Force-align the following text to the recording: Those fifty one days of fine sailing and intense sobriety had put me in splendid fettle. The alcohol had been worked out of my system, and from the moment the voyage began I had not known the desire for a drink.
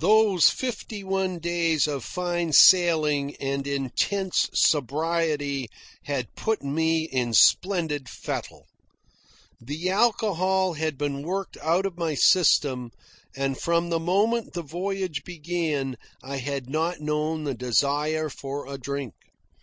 Those 0.00 0.50
fifty 0.50 1.02
one 1.02 1.38
days 1.38 1.86
of 1.86 2.04
fine 2.04 2.52
sailing 2.52 3.34
and 3.36 3.66
intense 3.66 4.50
sobriety 4.52 5.70
had 6.02 6.34
put 6.36 6.62
me 6.62 7.04
in 7.04 7.32
splendid 7.32 8.06
fettle. 8.06 8.66
The 9.58 9.88
alcohol 9.88 10.74
had 10.74 10.98
been 10.98 11.22
worked 11.22 11.56
out 11.62 11.86
of 11.86 11.96
my 11.96 12.12
system, 12.14 12.90
and 13.34 13.56
from 13.58 13.88
the 13.88 13.98
moment 13.98 14.52
the 14.52 14.60
voyage 14.60 15.22
began 15.24 15.96
I 16.22 16.36
had 16.36 16.68
not 16.68 17.00
known 17.00 17.44
the 17.44 17.54
desire 17.54 18.28
for 18.28 18.66
a 18.66 18.76
drink. 18.76 19.14